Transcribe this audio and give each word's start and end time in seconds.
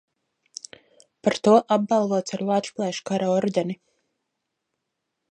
Par 1.27 1.35
to 1.47 1.51
apbalvots 1.75 2.35
ar 2.37 2.43
Lāčplēša 2.49 3.03
Kara 3.09 3.27
ordeni. 3.35 3.77